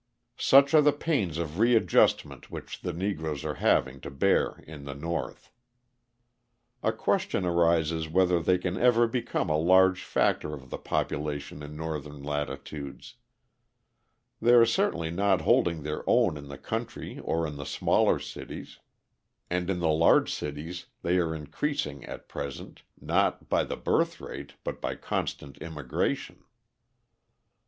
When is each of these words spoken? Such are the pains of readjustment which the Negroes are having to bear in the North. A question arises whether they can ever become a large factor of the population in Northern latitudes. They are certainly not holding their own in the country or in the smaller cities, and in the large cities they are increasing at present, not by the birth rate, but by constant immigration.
Such 0.39 0.73
are 0.73 0.81
the 0.81 0.93
pains 0.93 1.37
of 1.37 1.59
readjustment 1.59 2.49
which 2.49 2.81
the 2.81 2.91
Negroes 2.91 3.45
are 3.45 3.53
having 3.61 4.01
to 4.01 4.09
bear 4.09 4.55
in 4.65 4.85
the 4.85 4.95
North. 4.95 5.51
A 6.81 6.91
question 6.91 7.45
arises 7.45 8.09
whether 8.09 8.41
they 8.41 8.57
can 8.57 8.77
ever 8.77 9.05
become 9.05 9.47
a 9.47 9.57
large 9.59 10.01
factor 10.03 10.55
of 10.55 10.71
the 10.71 10.79
population 10.79 11.61
in 11.61 11.77
Northern 11.77 12.23
latitudes. 12.23 13.17
They 14.41 14.53
are 14.53 14.65
certainly 14.65 15.11
not 15.11 15.41
holding 15.41 15.83
their 15.83 16.03
own 16.09 16.35
in 16.35 16.47
the 16.47 16.57
country 16.57 17.19
or 17.19 17.45
in 17.45 17.57
the 17.57 17.63
smaller 17.67 18.17
cities, 18.17 18.79
and 19.51 19.69
in 19.69 19.77
the 19.77 19.89
large 19.93 20.33
cities 20.33 20.87
they 21.03 21.19
are 21.19 21.35
increasing 21.35 22.03
at 22.05 22.27
present, 22.27 22.81
not 22.99 23.49
by 23.49 23.63
the 23.63 23.77
birth 23.77 24.19
rate, 24.19 24.53
but 24.63 24.81
by 24.81 24.95
constant 24.95 25.59
immigration. 25.59 26.43